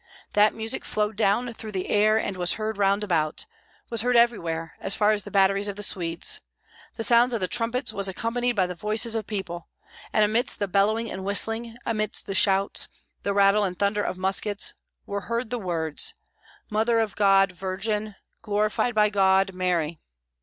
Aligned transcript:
That 0.33 0.55
music 0.55 0.83
flowed 0.83 1.15
down 1.15 1.53
through 1.53 1.73
the 1.73 1.87
air 1.87 2.17
and 2.17 2.35
was 2.35 2.53
heard 2.55 2.75
round 2.79 3.03
about, 3.03 3.45
was 3.91 4.01
heard 4.01 4.15
everywhere, 4.15 4.75
as 4.81 4.95
far 4.95 5.11
as 5.11 5.25
the 5.25 5.29
batteries 5.29 5.67
of 5.67 5.75
the 5.75 5.83
Swedes. 5.83 6.41
The 6.97 7.03
sound 7.03 7.33
of 7.33 7.39
the 7.39 7.47
trumpets 7.47 7.93
was 7.93 8.07
accompanied 8.07 8.53
by 8.53 8.65
the 8.65 8.73
voices 8.73 9.13
of 9.13 9.27
people, 9.27 9.67
and 10.11 10.25
amidst 10.25 10.57
the 10.57 10.67
bellowing 10.67 11.11
and 11.11 11.23
whistling, 11.23 11.75
amidst 11.85 12.25
the 12.25 12.33
shouts, 12.33 12.89
the 13.21 13.31
rattle 13.31 13.63
and 13.63 13.77
thunder 13.77 14.01
of 14.01 14.17
muskets, 14.17 14.73
were 15.05 15.21
heard 15.21 15.51
the 15.51 15.59
words, 15.59 16.15
"Mother 16.71 16.99
of 16.99 17.15
God, 17.15 17.51
Virgin, 17.51 18.15
Glorified 18.41 18.95
by 18.95 19.11
God 19.11 19.53
Mary!" 19.53 19.99